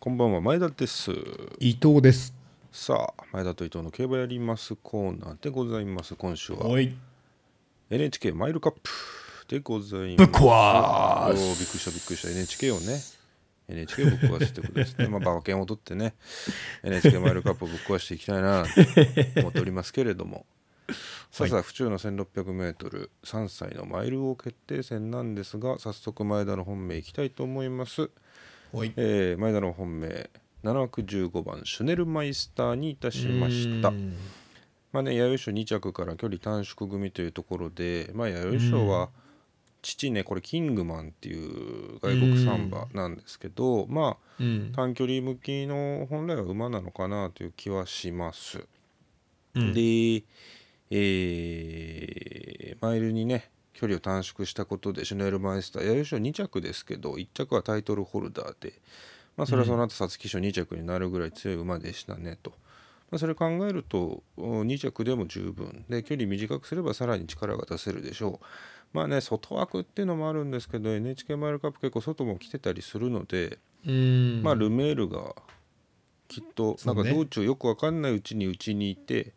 [0.00, 1.10] こんばんは前田です。
[1.58, 2.32] 伊藤です。
[2.72, 6.14] さあ前田と伊藤の競馬やりますコーナーでございます。
[6.14, 6.96] 今週はおい。
[7.90, 8.90] NHK マイルカップ
[9.46, 10.24] でございます。
[10.24, 11.42] ぶっ壊す。
[11.42, 12.30] おーびっくりしたびっくりした。
[12.30, 12.98] NHK をね。
[13.68, 15.06] NHK をぶっ壊すってことですね。
[15.12, 16.14] まあ馬券を取ってね。
[16.82, 18.70] NHK マイルカップをぶっ壊していきたいなと
[19.40, 20.46] 思っておりますけれども。
[21.30, 28.10] さあさあ府中の 1600m3 歳のマイル王決定戦なんですが早速前田の本命いきたいと思います
[28.96, 30.30] えー前田の本命
[30.64, 33.92] 7枠15番シュネルマイスターにいたしました。
[34.92, 39.10] まあね弥生賞2着から距離短縮組というところでまあ弥生賞は
[39.82, 44.72] 父ねこれキングマンっていう外国サンバなんですけどまあうん。
[44.74, 48.64] 短距離向きの本来は馬なのかなという気はします、
[49.54, 49.72] うん。
[49.72, 50.24] で
[50.90, 58.74] えーマイルにね距離を短縮したことでシュネルマイスター弥生賞2着ですけど1着はタイトルホルダーで、
[59.38, 62.50] まあ、それはその後皐月賞2着になるぐらい強い馬でしたねと、
[63.10, 65.86] まあ、それ考えると2着でも十分。
[65.88, 68.46] で距離短くすればさらに力が出せるでしょう。
[68.92, 74.42] まあね外枠っていうのもあるんですけど NHK マイルカップ結構外も来てたりするので、うん。
[74.42, 75.34] まあルメールが
[76.28, 79.32] きっとなんか道中よくわかんないうちにうちにいて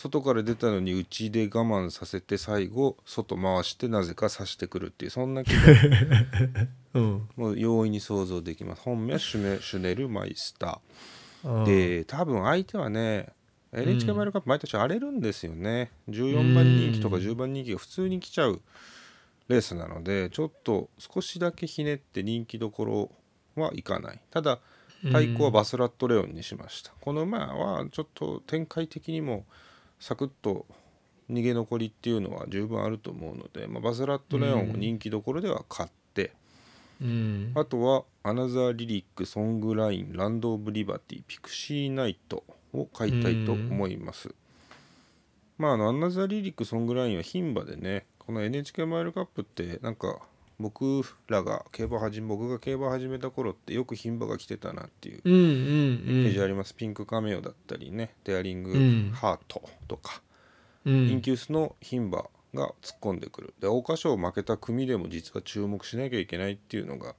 [0.00, 5.60] 外から出たのにうちで我慢させて最後外回してなぜか刺してくるっていうそんな気が。
[6.94, 7.28] うん。
[7.36, 8.82] もう容易に想像できます。
[8.82, 10.80] 本命はシュネシュネルマイスタ
[11.44, 11.62] あー。
[11.64, 13.28] ーで多分相手はね
[13.74, 18.62] NHK マイルカップ毎年荒れるんですよね、14番人気とか10番人気が普通に来ちゃう
[19.48, 23.10] レースなのでちょっと少しだけひねって人気どころ
[23.54, 24.20] はいかない。
[24.30, 24.60] ただ
[25.12, 29.44] 対抗はバスラットレオンにしました、この馬はちょっと展開的にも
[30.00, 30.66] サクッと
[31.30, 36.32] 逃げ残りっていうのは十分あると思うので、まあ、バスラットレオンを人気どころでは買って、
[37.00, 44.34] うんあとはアナザーリリックソングラインランド・オブ・リバティピクシーナイトを買いたいと思います。
[45.56, 50.20] まああのアナザーリリックソングラインは牝馬でねこの NHK マイルカップってなんか
[50.60, 59.10] 僕らが競馬始め僕が競馬始めた頃ってよく牝馬が来てたなっていううんうんうペーんジあります、ピンクカメオだったりねデアリングうん。
[59.14, 60.22] ハートとか、
[60.84, 63.54] うインんキュースの牝馬が突っ込んでくる。
[63.58, 67.14] で桜花賞負けた組でも実は注目しなきゃいけないっていうのが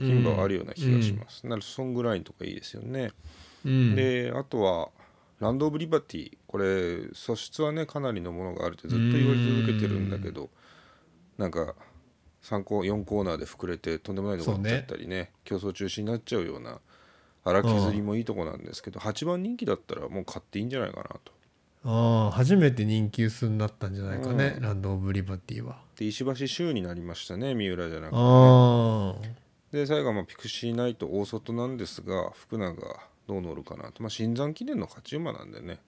[0.00, 3.12] 牝馬はあるような気がします、なのでソングラインとかいいですよね、
[3.64, 3.94] うん。
[3.94, 4.88] であとは
[5.38, 6.36] ランド・オブ・リバティ。
[6.46, 10.50] これ素質はねかなりのものがあるってずっと言われ続けてるんだけど
[11.38, 11.74] なんか
[12.42, 15.30] 3コ4コーナーで膨れてとんでもないとこ行っちゃったりね。
[15.44, 16.80] 競争中止になっちゃうような
[17.44, 21.32] 荒削りもいいとこなんですけど8番人気だったらもう買っていいんじゃないかなと。
[21.82, 24.62] ああ初めて人気薄になったんじゃないかね、うん。
[24.62, 25.80] ランド・オブ・リバティは。
[25.96, 29.36] で石橋州になりましたね三浦じゃなくて、ね。
[29.72, 35.78] で最後はまあピクシーナイト大外なんですが福永がどう乗るかなと、まあ、新山記念の勝ち馬なんでね、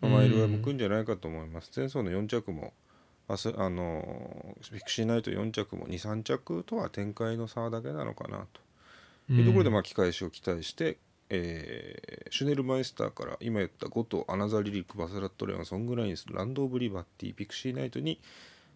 [0.00, 2.72] まあ、マイルは向くんじゃないかと思います、前走の4着も
[3.28, 8.60] あすあのーピクシーナイト4着も23着とは展開の差だけなのかなと。
[9.30, 10.96] いうところでまあ機返しを期待して、
[11.28, 18.20] えーシュネルマイスターから今言った5頭アナザーリリックバスラットレオンソングラインスランド・オブ・リバティピクシーナイトに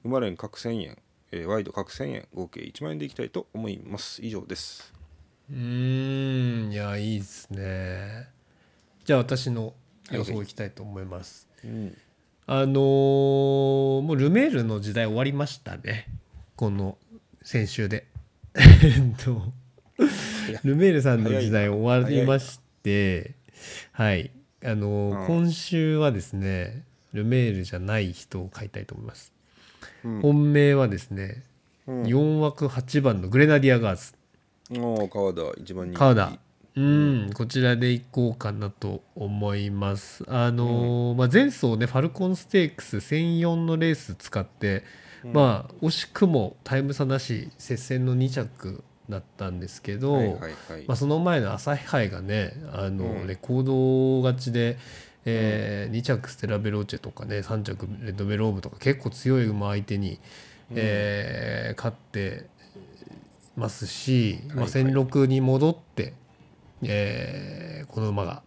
[0.03, 0.99] 生まれん各1000円、
[1.33, 4.25] えーワイド各1000円合計1万円でいきたいと思います。
[4.25, 4.93] 以上です。
[5.51, 6.73] うーん。
[6.73, 8.29] いやいいですね。
[9.05, 9.75] じゃあ私の
[10.11, 11.97] 予想いきたいと思います、うん
[12.47, 16.09] あのーもうルメールの時代終わりましたね。
[16.57, 16.99] この
[17.43, 18.07] 先週で。
[18.55, 19.43] えっと
[20.65, 23.35] ルメールさんの時代終わりまして
[23.93, 24.31] はい。
[24.65, 25.27] あのーうん。
[25.27, 26.83] 今週はですね
[27.13, 29.33] ルメールじゃない人を買いたいと思います、
[30.05, 30.21] うん。
[30.21, 31.45] 本命はですね、
[31.87, 32.03] うん。
[32.03, 34.15] 4枠8番のグレナディアガーズ。
[34.81, 35.99] おー川田一番人気。
[35.99, 36.33] 川田
[36.75, 40.25] うん、こちらでいこうかなと思います。
[40.29, 44.85] あのーまあ、前走ねファルコンステークス1004のレース使って、
[45.23, 50.53] まあ惜しくもタイム差なし接戦の2着だったんですけど、はいはいはい。
[50.87, 53.27] まあ、その前の朝日杯がねあの、うん。
[53.27, 53.65] レコー
[54.23, 54.79] ド勝ちで、
[55.27, 60.19] え2着ステラベローチェとかね3着レッドベローブとか結構強い馬相手に、
[60.71, 62.47] えー勝って
[63.57, 64.71] ますし、まあ、はいはい。
[64.71, 66.15] 戦六に戻って、
[66.85, 68.43] えーこの馬が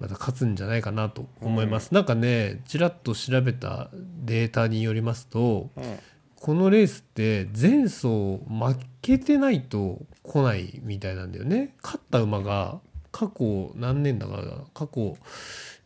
[0.00, 3.90] また勝つんじゃないかなと思います、なんかねちらっと調べた
[4.24, 5.98] データによりますとうん。
[6.36, 8.40] このレースって前走負
[9.02, 11.74] けてないと来ないみたいなんだよね。
[11.82, 12.80] 勝った馬が
[13.12, 14.42] 過去何年だから
[14.72, 15.18] 過去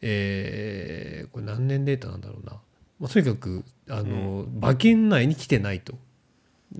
[0.00, 2.52] えーこれ何年データなんだろうな、
[3.00, 5.94] まあ、とにかくあの、馬券内に来てないと。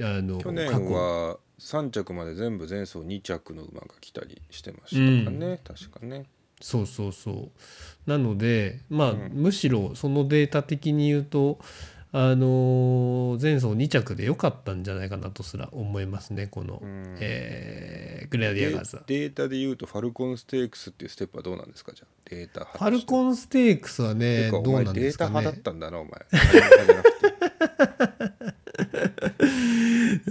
[0.01, 0.93] あの去年過去。
[0.93, 4.91] は3着まで全部前走2着の馬が来たりしてまし
[5.25, 6.25] たかね、確かね。
[6.61, 7.51] そうそうそ
[8.07, 8.11] う。
[8.11, 9.31] なのでまあ、うん。
[9.35, 11.59] むしろそのデータ的に言うと
[12.13, 17.17] あのー前走2着で良かったんじゃないかなとすら思いますねこの、うん。
[17.21, 19.03] えーグレナディアガーズは。
[19.07, 21.93] データで言うとファルコンステークスっていうステップはどうなんですか？
[21.93, 25.31] じゃあデータファルコンステークスはねどう前データなんですかね。
[25.31, 26.13] 派だったんだなお前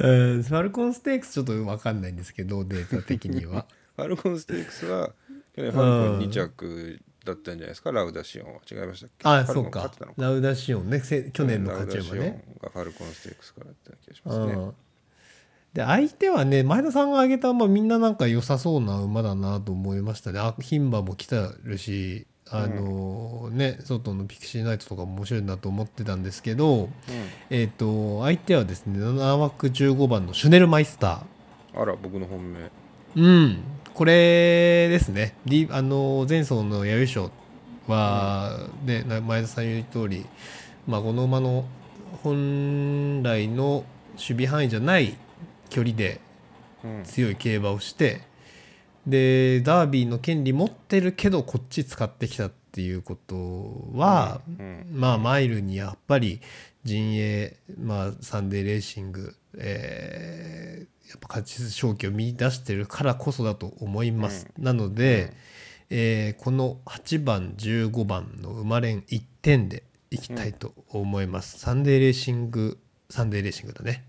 [0.08, 3.66] ファルコンステークスちょっと分かんないんですけどデータ的には。
[3.96, 5.12] ファルコンステークスは
[5.56, 7.92] 去年ファルコン2着だったんじゃないですか？
[7.92, 8.60] ラウダシオンは。
[8.70, 9.30] 違いましたっけ？
[9.30, 9.92] あそうか。
[10.18, 11.00] ラウダシオンね。
[11.00, 12.44] せ去年の勝ち馬ね。
[12.62, 14.54] がファルコンステークスからだっ気がしますね。
[14.54, 14.74] うん。
[15.74, 20.40] で相手はね前田さんが挙げた馬みんななんか良さそうな馬だなと思いましたね。
[20.40, 26.90] あ牝馬も来たるしあのね外のピクシーナイトとかも面白いなと思ってたんですけど
[27.50, 31.82] えっ、と相手はですね7枠15番のシュネルマイスター。
[31.82, 32.70] あら僕の本命。
[33.16, 33.64] うん、
[33.94, 37.32] これですね、リあの前走の弥生賞
[37.88, 40.26] は、ね、な前田さん言う通り、
[40.88, 41.66] まあ、この馬の
[42.24, 45.16] 本来の守備範囲じゃない
[45.70, 46.22] 距離で
[46.84, 47.04] うん。
[47.04, 48.22] 強い競馬をして
[49.06, 53.36] でダービーの権利持ってるけどこっち使ってきたっていうこと
[53.94, 56.42] は、うんまあマイルにやっぱり
[56.84, 64.48] 陣営、まあ、サンデーレーシング、えーやっぱ勝ち勝機を見出してるからこそだと思います。
[64.58, 65.34] なので、
[65.92, 71.60] えーこの8番15番の馬連1点でいきたいと思います。
[71.60, 72.80] サンデーレーシング
[73.12, 74.06] サンデーレーシングだね。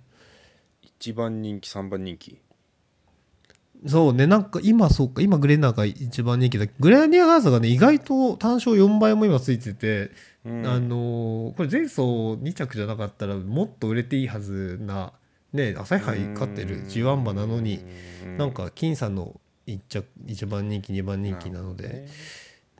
[1.00, 2.38] 1番人気3番人気
[3.86, 6.66] そうねなんか今そうか今グレナーが一番人気だ。
[6.80, 10.10] グレナディアガーザがね意外と単勝4倍も今ついてて、
[10.44, 10.66] うん。
[10.66, 15.12] あのーこれ前走2着じゃなかったらもっと売れていいはずな
[15.52, 17.84] ね朝日杯勝ってる G1 馬なのに
[18.24, 18.38] うん。
[18.38, 22.08] なんか僅差の1着1番人気2番人気なのでね。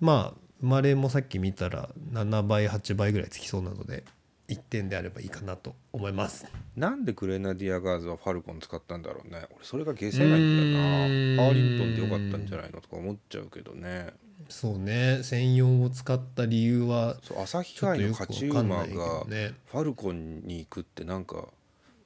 [0.00, 4.04] まあ生まれもさっき見たら7倍8倍ぐらいつきそうなので
[4.48, 6.46] 1点であればいいかなと思います。
[6.76, 9.46] なんでグレナディアガーズはファルコン使ったんだろうね。
[9.54, 11.44] 俺それが消せないんだよな。
[11.44, 14.08] ハーリントンでよかったんじゃないのとか思っちゃうけどね。
[14.48, 15.20] そうね。
[15.22, 19.54] 専用を使った理由はそう朝日ちょっとよく杯の勝ち馬がね。
[19.66, 21.48] ファルコンに行くってなんか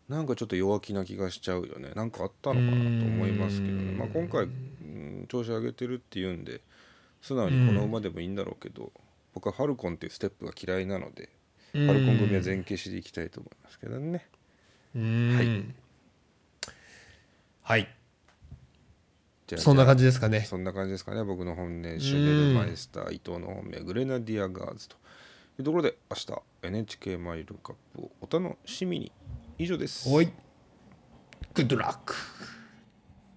[0.08, 1.91] なんかちょっと弱気な気がしちゃうよね。
[1.94, 3.99] なんかあったのかなと思いますけどね、うん。
[3.99, 6.62] まあ、今回、うん調子上げてるっていうんで
[7.20, 8.93] 素直にこの馬でもいいんだろうけど、
[9.34, 11.29] 僕はファルコンっていうステップが嫌いなので、
[11.73, 14.26] フファルコン組は全消しでいきたいと思いますけどね。
[14.94, 15.37] うん。
[15.37, 15.75] はい。
[17.62, 17.94] はい。
[19.47, 20.41] じゃあそんな感じじですかね。
[20.41, 21.25] そんな感じですかね。
[21.25, 24.97] 僕の本命シュネルマイスター伊藤の本命グレナディアガーズと
[25.59, 29.12] いうところで明日 NHK マイルカップをお楽しみに。
[29.59, 30.09] 以上です。
[30.11, 30.26] おい。
[31.55, 32.15] グッドラック